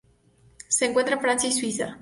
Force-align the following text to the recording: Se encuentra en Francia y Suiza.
Se 0.67 0.85
encuentra 0.85 1.13
en 1.13 1.21
Francia 1.21 1.47
y 1.47 1.53
Suiza. 1.53 1.89